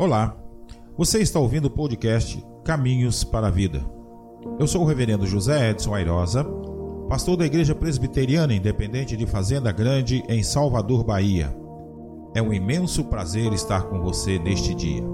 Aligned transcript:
Olá, 0.00 0.34
você 0.96 1.18
está 1.18 1.38
ouvindo 1.38 1.66
o 1.66 1.70
podcast 1.70 2.42
Caminhos 2.64 3.22
para 3.22 3.48
a 3.48 3.50
Vida. 3.50 3.84
Eu 4.58 4.66
sou 4.66 4.80
o 4.80 4.86
reverendo 4.86 5.26
José 5.26 5.68
Edson 5.68 5.94
Airosa, 5.94 6.42
pastor 7.06 7.36
da 7.36 7.44
Igreja 7.44 7.74
Presbiteriana 7.74 8.54
Independente 8.54 9.14
de 9.14 9.26
Fazenda 9.26 9.70
Grande, 9.70 10.24
em 10.26 10.42
Salvador, 10.42 11.04
Bahia. 11.04 11.54
É 12.34 12.40
um 12.40 12.50
imenso 12.50 13.04
prazer 13.04 13.52
estar 13.52 13.90
com 13.90 14.00
você 14.00 14.38
neste 14.38 14.74
dia. 14.74 15.04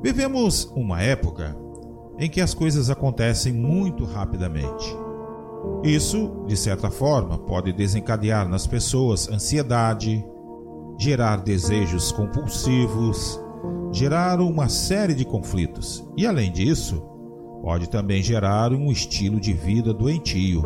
Vivemos 0.00 0.72
uma 0.76 1.02
época 1.02 1.56
em 2.20 2.30
que 2.30 2.40
as 2.40 2.54
coisas 2.54 2.88
acontecem 2.88 3.52
muito 3.52 4.04
rapidamente. 4.04 4.96
Isso, 5.82 6.44
de 6.46 6.56
certa 6.56 6.88
forma, 6.88 7.36
pode 7.36 7.72
desencadear 7.72 8.48
nas 8.48 8.64
pessoas 8.64 9.28
ansiedade, 9.28 10.24
gerar 10.98 11.36
desejos 11.36 12.10
compulsivos, 12.10 13.40
gerar 13.92 14.40
uma 14.40 14.68
série 14.68 15.14
de 15.14 15.24
conflitos 15.24 16.04
e, 16.16 16.26
além 16.26 16.50
disso, 16.50 17.00
pode 17.62 17.88
também 17.88 18.20
gerar 18.20 18.72
um 18.72 18.90
estilo 18.90 19.40
de 19.40 19.52
vida 19.52 19.94
doentio. 19.94 20.62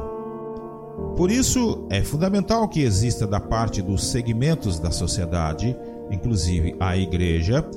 Por 1.16 1.30
isso, 1.30 1.86
é 1.90 2.02
fundamental 2.02 2.66
que 2.68 2.80
exista 2.80 3.26
da 3.26 3.38
parte 3.38 3.82
dos 3.82 4.06
segmentos 4.06 4.78
da 4.78 4.90
sociedade, 4.90 5.76
inclusive 6.10 6.74
a 6.80 6.96
igreja, 6.96 7.68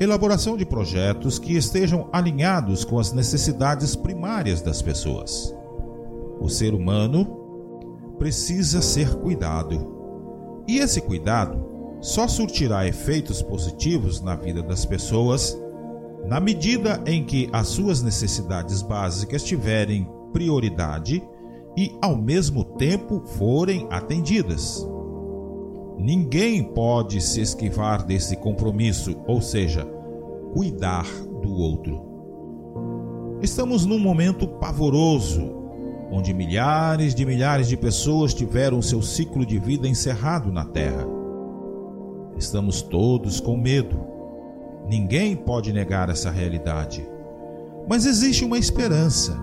elaboração 0.00 0.56
de 0.56 0.66
projetos 0.66 1.38
que 1.38 1.56
estejam 1.56 2.08
alinhados 2.12 2.84
com 2.84 2.98
as 2.98 3.12
necessidades 3.12 3.94
primárias 3.94 4.60
das 4.60 4.82
pessoas. 4.82 5.54
O 6.40 6.48
ser 6.48 6.74
humano 6.74 8.16
precisa 8.18 8.82
ser 8.82 9.14
cuidado. 9.16 10.64
E 10.66 10.78
esse 10.78 11.00
cuidado 11.00 11.70
só 12.00 12.26
surtirá 12.26 12.86
efeitos 12.86 13.42
positivos 13.42 14.20
na 14.20 14.34
vida 14.34 14.62
das 14.62 14.84
pessoas 14.84 15.56
na 16.26 16.38
medida 16.38 17.02
em 17.06 17.24
que 17.24 17.48
as 17.52 17.68
suas 17.68 18.02
necessidades 18.02 18.82
básicas 18.82 19.42
tiverem 19.42 20.08
prioridade 20.32 21.22
e, 21.76 21.92
ao 22.02 22.16
mesmo 22.16 22.64
tempo, 22.64 23.22
forem 23.24 23.86
atendidas. 23.90 24.86
Ninguém 25.98 26.62
pode 26.62 27.20
se 27.20 27.40
esquivar 27.40 28.04
desse 28.04 28.36
compromisso, 28.36 29.16
ou 29.26 29.40
seja, 29.40 29.84
cuidar 30.54 31.06
do 31.42 31.52
outro. 31.52 32.08
Estamos 33.42 33.86
num 33.86 33.98
momento 33.98 34.46
pavoroso, 34.46 35.56
onde 36.10 36.34
milhares 36.34 37.14
de 37.14 37.24
milhares 37.24 37.68
de 37.68 37.76
pessoas 37.76 38.34
tiveram 38.34 38.82
seu 38.82 39.00
ciclo 39.00 39.46
de 39.46 39.58
vida 39.58 39.88
encerrado 39.88 40.52
na 40.52 40.64
Terra 40.64 41.19
Estamos 42.40 42.80
todos 42.80 43.38
com 43.38 43.54
medo. 43.54 44.00
Ninguém 44.88 45.36
pode 45.36 45.74
negar 45.74 46.08
essa 46.08 46.30
realidade. 46.30 47.06
Mas 47.86 48.06
existe 48.06 48.46
uma 48.46 48.56
esperança, 48.56 49.38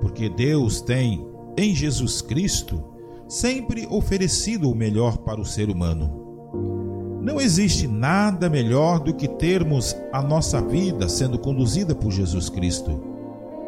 porque 0.00 0.28
Deus 0.28 0.80
tem, 0.80 1.24
em 1.56 1.72
Jesus 1.72 2.20
Cristo, 2.20 2.82
sempre 3.28 3.86
oferecido 3.88 4.68
o 4.68 4.74
melhor 4.74 5.18
para 5.18 5.40
o 5.40 5.44
ser 5.44 5.70
humano. 5.70 7.20
Não 7.22 7.40
existe 7.40 7.86
nada 7.86 8.50
melhor 8.50 8.98
do 8.98 9.14
que 9.14 9.28
termos 9.28 9.94
a 10.12 10.20
nossa 10.20 10.60
vida 10.60 11.08
sendo 11.08 11.38
conduzida 11.38 11.94
por 11.94 12.10
Jesus 12.10 12.48
Cristo, 12.48 13.00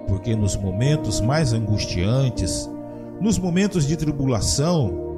porque 0.09 0.35
nos 0.35 0.57
momentos 0.57 1.21
mais 1.21 1.53
angustiantes, 1.53 2.69
nos 3.21 3.39
momentos 3.39 3.87
de 3.87 3.97
tribulação, 3.97 5.10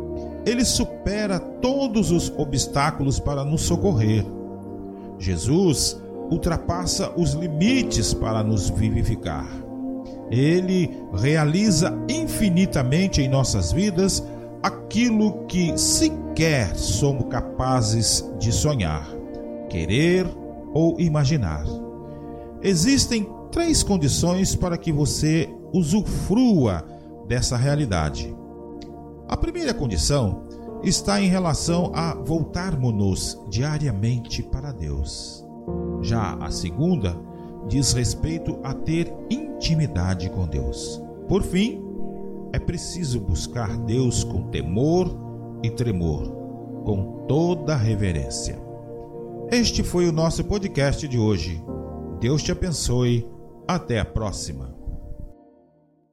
ele 0.44 0.64
supera 0.64 1.38
todos 1.38 2.10
os 2.10 2.32
obstáculos 2.36 3.20
para 3.20 3.44
nos 3.44 3.62
socorrer. 3.62 4.24
Jesus 5.18 6.00
ultrapassa 6.30 7.12
os 7.16 7.32
limites 7.32 8.12
para 8.12 8.42
nos 8.42 8.70
vivificar. 8.70 9.46
Ele 10.30 10.90
realiza 11.12 11.94
infinitamente 12.08 13.20
em 13.20 13.28
nossas 13.28 13.70
vidas 13.72 14.24
aquilo 14.62 15.44
que 15.46 15.76
sequer 15.76 16.74
somos 16.74 17.26
capazes 17.28 18.24
de 18.38 18.50
sonhar, 18.50 19.06
querer 19.68 20.26
ou 20.72 20.98
imaginar. 20.98 21.64
Existem 22.62 23.28
três 23.50 23.82
condições 23.82 24.56
para 24.56 24.78
que 24.78 24.90
você 24.92 25.48
usufrua 25.72 26.84
dessa 27.28 27.56
realidade. 27.56 28.34
A 29.32 29.36
primeira 29.38 29.72
condição 29.72 30.42
está 30.82 31.18
em 31.18 31.26
relação 31.26 31.90
a 31.94 32.14
voltarmos-nos 32.14 33.42
diariamente 33.48 34.42
para 34.42 34.72
Deus. 34.72 35.42
Já 36.02 36.34
a 36.34 36.50
segunda 36.50 37.18
diz 37.66 37.94
respeito 37.94 38.58
a 38.62 38.74
ter 38.74 39.10
intimidade 39.30 40.28
com 40.28 40.46
Deus. 40.46 41.02
Por 41.28 41.42
fim, 41.42 41.82
é 42.52 42.58
preciso 42.58 43.20
buscar 43.20 43.74
Deus 43.78 44.22
com 44.22 44.50
temor 44.50 45.10
e 45.62 45.70
tremor, 45.70 46.28
com 46.84 47.24
toda 47.26 47.74
reverência. 47.74 48.62
Este 49.50 49.82
foi 49.82 50.06
o 50.06 50.12
nosso 50.12 50.44
podcast 50.44 51.08
de 51.08 51.18
hoje. 51.18 51.64
Deus 52.20 52.42
te 52.42 52.52
abençoe. 52.52 53.26
Até 53.66 53.98
a 53.98 54.04
próxima. 54.04 54.81